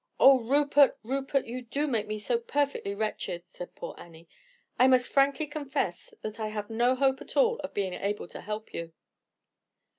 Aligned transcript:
"Oh, 0.19 0.39
Rupert! 0.39 0.97
Rupert! 1.03 1.45
you 1.45 1.61
do 1.61 1.85
make 1.87 2.07
me 2.07 2.17
so 2.17 2.39
perfectly 2.39 2.95
wretched," 2.95 3.45
said 3.45 3.75
poor 3.75 3.93
Annie. 3.99 4.27
"I 4.79 4.87
must 4.87 5.09
frankly 5.11 5.45
confess 5.45 6.11
that 6.23 6.39
I 6.39 6.47
have 6.47 6.71
no 6.71 6.95
hope 6.95 7.21
at 7.21 7.37
all 7.37 7.59
of 7.59 7.75
being 7.75 7.93
able 7.93 8.27
to 8.29 8.41
help 8.41 8.73
you." 8.73 8.93